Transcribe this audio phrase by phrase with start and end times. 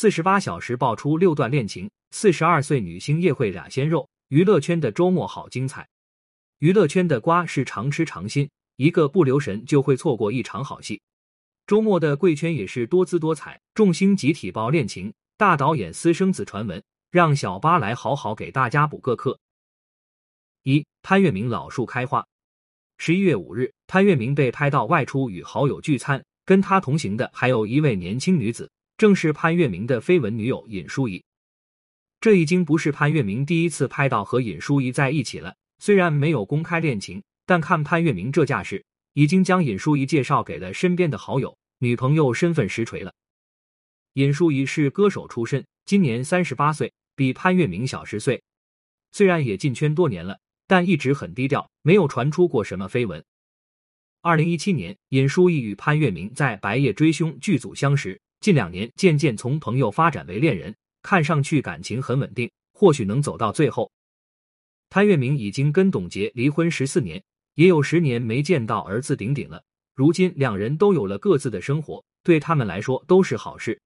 [0.00, 5.88] 四十八小时爆出六段恋情，四十二岁女星叶慧俩鲜肉，娱乐圈的周末好精彩。
[6.60, 11.02] 娱乐圈的瓜是常吃常新，一个不留神就会错过一场好戏。
[11.66, 16.80] 周末的贵圈也是多姿多彩，众星集体爆恋情，大导演私生子传闻，
[17.10, 19.36] 让小八来好好给大家补个课。
[20.62, 22.24] 一潘粤明老树开花。
[22.98, 28.70] 十一月五日，潘粤明被拍到外出与好友聚餐，跟他同行的还有一位年轻女子。
[28.98, 31.22] 正是潘粤明的绯闻女友尹淑仪，
[32.20, 35.54] 这已经不是潘粤明第一次拍到和尹淑仪在一起了。
[35.78, 43.14] 虽然没有公开恋情，但看潘粤明这架势，已经将尹淑仪介绍给了身边的好友，女朋友身份实锤了。
[44.14, 48.42] 尹淑仪是歌手出身，今年三十八岁，比潘粤明小十岁。
[49.12, 53.24] 虽然也进圈多年了，但一直很低调，没有传出过什么绯闻。
[54.22, 58.20] 二零一七年，尹淑仪与潘粤明在《白夜追凶》剧组相识。
[58.40, 63.90] 近两年渐渐从朋友发展为恋人，看上去感情很稳定，或许能走到最后。
[64.90, 67.22] 潘粤明已经跟董洁离婚十四年，
[67.54, 69.62] 也有十年没见到儿子顶顶了。
[69.94, 73.80] 如今两人都有了各自的生活，对他们来说都是好事。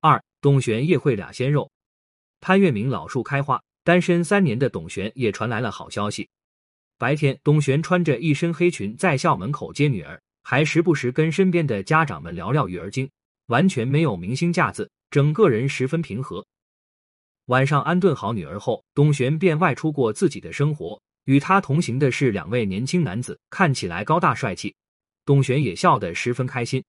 [0.00, 1.70] 二，董璇叶慧俩鲜肉，
[2.40, 6.28] 潘粤明老树开花，单身三年的董璇也传来了好消息。
[6.98, 13.10] 白天，董璇穿着一身黑裙在校门口接女儿，还时不时跟身边的家长们聊聊育儿经。
[13.52, 16.42] 完全没有明星架子，整个人十分平和。
[17.46, 20.98] 晚上安顿好女儿后，董璇便外出过自己的生活。
[21.24, 24.74] 与他同行的是两位年轻男子，看起来高大帅气。
[25.26, 26.82] 董璇也笑得十分开心。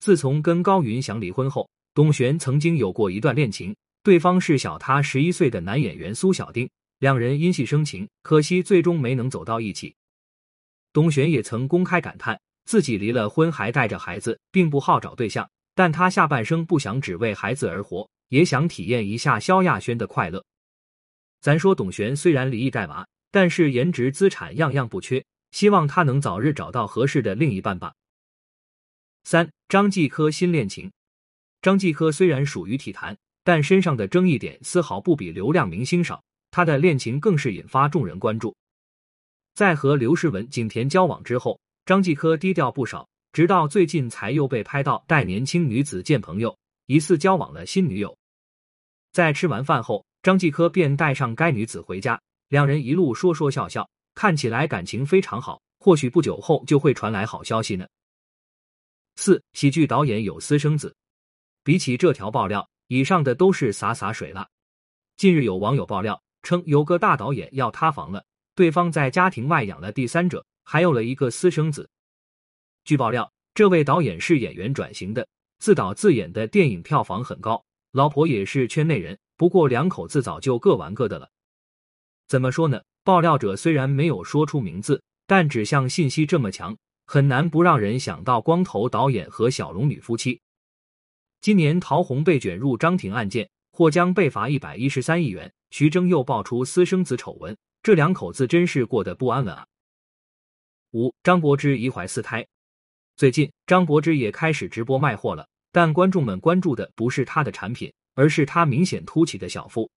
[0.00, 6.66] 自从跟高云翔离婚后，董璇曾经有过一段恋情，对方是小他十一岁的男演员苏小丁，
[6.98, 9.94] 两人因戏生情，可惜最终没能走到一起。
[10.94, 15.46] 董璇也曾公开感叹，自己离了婚还带着孩子，并不好找对象。
[15.78, 20.44] 但他下半生不想只为孩子而活，也想体验一下萧亚轩的快乐。
[21.40, 27.94] 咱说董璇虽然离异带娃，但是颜值资产样样不缺，希望他能早日找到合适的另一半吧。
[29.22, 30.90] 三张继科新恋情，
[31.62, 38.52] 张继科虽然属于体坛，但身上的争议点丝毫不比流量明星少，他的恋情更是引发众人关注。
[39.54, 43.08] 在和刘诗雯、景甜交往之后，张继科低调不少。
[43.32, 46.56] 直到最近才又被拍到带年轻女子见朋友，
[46.86, 48.16] 疑似交往了新女友。
[49.12, 55.60] 在吃完饭后，张继科便带上该女子回家，两人一路说说笑笑，看起来感情非常好。
[55.80, 57.86] 或许不久后就会传来好消息呢。
[59.14, 60.94] 四喜剧导演有私生子，
[61.62, 64.48] 比起这条爆料，以上的都是洒洒水了。
[65.16, 68.24] 近日有网友爆料称，有个大导演要塌房了，
[68.56, 71.88] 对方在家庭外养了第三者，还有了一个私生子。
[72.88, 75.28] 据爆料，这位导演是演员转型的，
[75.58, 77.62] 自导自演的电影票房很高，
[77.92, 79.18] 老婆也是圈内人。
[79.36, 81.30] 不过两口子早就各玩各的了。
[82.28, 82.80] 怎么说呢？
[83.04, 90.40] 爆料者虽然没有说出名字，但指向信息这么强，很难不让人想到光头导演和小龙女夫妻。
[91.42, 95.52] 今年陶虹被卷入张庭案件，或将被罚一百一十三亿元。
[95.68, 99.66] 徐峥又爆出私生子丑闻，这两口子真是过得不安稳啊。
[100.92, 102.46] 五张柏芝疑怀四胎。
[103.18, 109.90] 最近，张柏芝也开始直播卖货了，但观众们关注的不是她的产品，而是她明显凸起的小腹。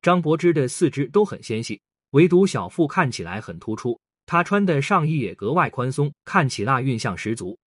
[0.00, 1.80] 张柏芝的四肢都很纤细，
[2.10, 4.00] 唯独小腹看起来很突出。
[4.26, 7.58] 她穿的上衣也格外宽松，看起来孕相十足。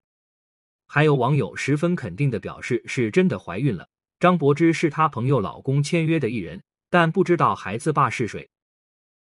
[0.87, 3.85] 还有网友十分肯定的表示，是真的怀孕了。
[4.17, 8.49] 张柏芝是她朋友老公签约的艺人，但不知道孩子爸是谁。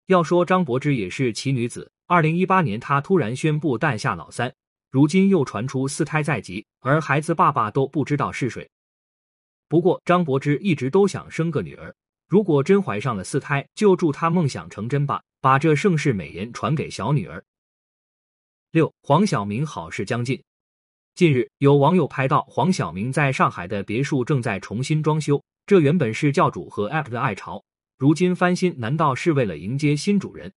[0.07, 4.53] 要说张柏芝也是奇女子，二零一八年她突然宣布诞下老三。
[4.93, 8.69] 如今又传出四胎在即，而孩子爸爸都不知道是谁。
[9.67, 11.91] 不过张柏芝一直都想生个女儿，
[12.27, 17.43] 如果真怀上了四胎，就祝她梦想成真吧，把这盛世美颜传给小女儿。
[18.69, 20.39] 六黄晓明好事将近，
[21.15, 27.63] 近日有网友拍到黄晓明在上海的别墅正在重新装修，这原本是教主和 App 的爱巢，
[27.97, 30.53] 如今翻新，难道是为了迎接新主人？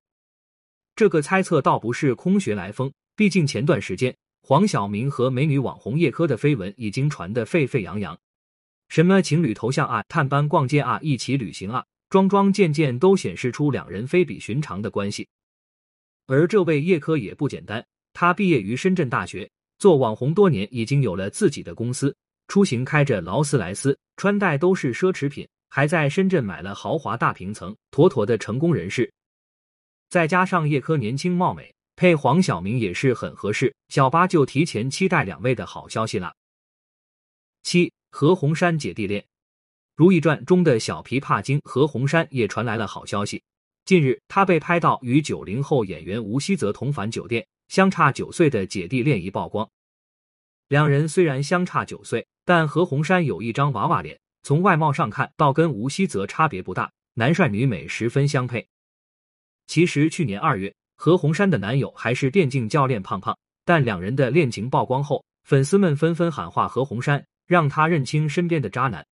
[0.94, 4.14] 这个猜测倒不是空穴来风，毕竟前段时间。
[4.48, 8.16] 黄晓明和美女网红叶珂的绯闻已经传得沸沸扬扬，
[8.88, 15.26] 什么情侣头像啊、探班逛街啊、一起旅行啊，桩桩件件都显示出两人非比寻常的关系。
[16.28, 19.50] 而这位叶珂也不简单，她毕业于深圳大学，
[19.80, 22.14] 做网红多年，已经有了自己的公司，
[22.46, 29.12] 出行开着劳斯莱斯，穿戴都是奢侈品，还在深圳买了豪华大平层，妥妥的成功人士。
[30.08, 31.74] 再加上叶珂年轻貌美。
[31.96, 36.34] 配黄晓明也是很合适，小八就提前期待两位的好消息了。
[37.62, 39.22] 七何鸿燊姐弟恋，
[39.96, 43.42] 《如懿传》中的小琵琶精何鸿燊也传来了好消息。
[43.86, 49.68] 近日，他被拍到与九零后演员吴希泽同返酒店，相差九岁的姐弟恋一曝光。
[50.68, 58.68] 两人虽然相差九岁，但何鸿燊有一张娃娃脸，从外貌上看，倒跟吴希泽差别不大，男帅女美，十分相配。
[59.66, 67.22] 其实去年二月，何鸿燊的男友还是电竞教练胖胖，但两人的恋情曝光后，粉丝们纷纷喊话何鸿燊。
[67.46, 69.06] 让他认清身边的渣男。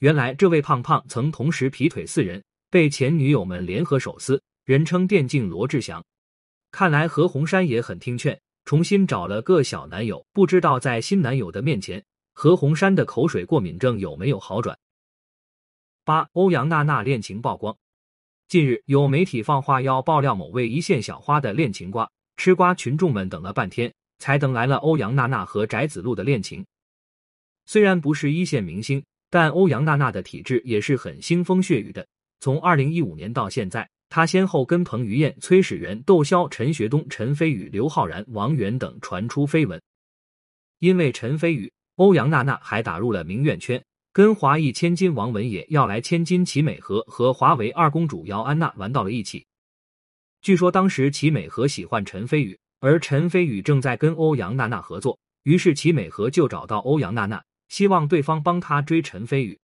[0.00, 6.04] 原来这位胖胖曾同时劈腿四人，被前女友们联合手撕，人称电竞罗志祥。
[6.70, 10.22] 看来何鸿燊也很听劝，重新找了个小男友。
[10.34, 12.04] 不知道在新男友的面前，
[12.34, 14.78] 何鸿燊的口水过敏症有没有好转？
[16.04, 17.74] 八欧阳娜娜恋情曝光。
[18.50, 26.66] 近日有媒体放话要爆料某位一线小花的恋情瓜，吃瓜群众们等了半天，才等来了欧阳娜娜和翟子路的恋情。
[27.66, 29.00] 虽然不是一线明星，
[29.30, 32.04] 但欧阳娜娜的体质也是很腥风血雨的。
[32.40, 39.80] 从二零一五年到现在，她先后跟彭于晏、崔始源、窦骁、陈学冬、陈飞宇、刘昊然、王源等传出绯闻。
[40.80, 43.80] 因为陈飞宇，欧阳娜娜还打入了名媛圈，
[44.12, 49.46] 跟华裔千金王文也要来千金齐美和和华为二公主姚安娜玩到了一起。
[50.42, 57.42] 据说当时齐美和喜欢陈飞宇，而陈飞宇正在跟欧阳娜娜合作，于是齐美和就找到欧阳娜娜。
[57.68, 59.56] 希望对方帮他追陈飞宇，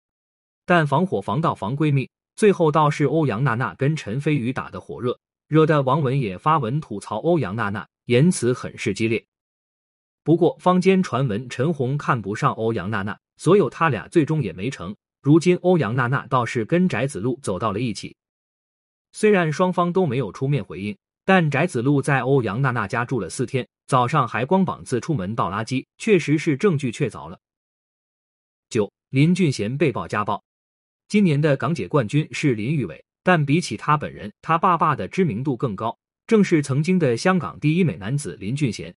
[0.67, 5.19] 但防火防盗防闺蜜，最后倒是欧阳娜娜跟陈飞宇打得火热，
[5.49, 9.25] 惹得王文也发文吐槽欧阳娜娜，言辞很是激烈。
[10.23, 14.95] 不过坊间传闻陈红看不上欧阳娜娜，所有他俩最终也没成。
[15.21, 18.15] 如今欧阳娜娜倒是跟翟子路走到了一起，
[19.13, 27.41] 虽然双方都没有出面回应，但翟子路在欧阳娜娜家住了四天，早上还光膀子出门倒垃圾，确实是证据确凿了。
[28.69, 30.45] 九林俊贤被曝家暴，
[31.09, 35.97] 今年的港姐冠军是林玉伟，但比起他本人，他爸爸的知名度更高，
[36.27, 38.95] 正是曾经的香港第一美男子林俊贤。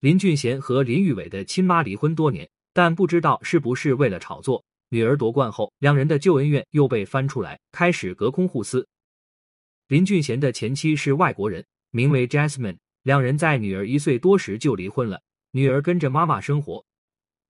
[0.00, 8.86] 林俊贤和林玉伟的亲妈离婚多年，但不知道是不是为了炒作，女儿夺冠后，两人的旧恩怨又被翻出来，开始隔空互撕。
[9.88, 15.20] 林俊贤的前妻是外国人，名为 Jasmine，两人在女儿一岁多时就离婚了，
[15.52, 16.84] 女儿跟着妈妈生活。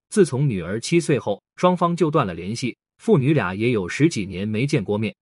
[0.09, 5.15] 自从女儿七岁后，双方就断了联系，父女俩也有十几年没见过面。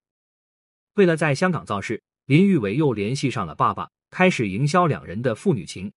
[0.94, 5.92] 为了在香港造势，林玉伟又联系上了爸爸，开始营销两人的父女情。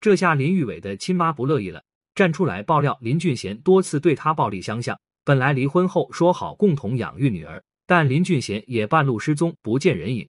[0.00, 1.82] 这下林玉伟的亲妈不乐意了，
[2.14, 4.98] 站出来爆料林俊贤多次对他暴力相向。
[5.24, 10.28] 本来离婚后说好共同养育女儿，但林俊贤也半路失踪，不见人影。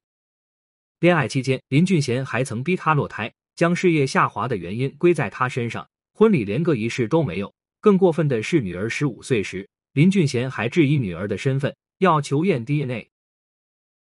[1.00, 7.52] 恋爱期间，林俊贤还曾逼他落胎，将事业下滑的原因归在他身上，婚礼连个仪式都没有。
[7.82, 13.08] 更过分的是，女儿十五岁时，林俊贤还质疑女儿的身份，要求验 DNA。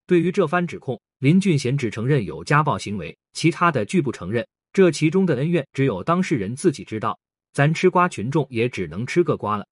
[0.07, 4.47] 对于这番指控，林俊贤只承认有家暴行为，其他的拒不承认。
[4.73, 7.19] 这其中的恩怨，只有当事人自己知道，
[7.55, 9.65] 咱吃瓜群众也只能吃个瓜了。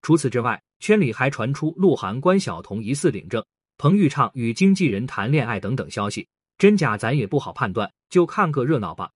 [0.00, 3.44] 除此之外，圈里还传出鹿晗、关晓彤疑似领证，
[3.78, 6.28] 彭昱畅与经纪人谈恋爱等等消息，
[6.58, 9.10] 真假咱也不好判断，就看个热闹吧。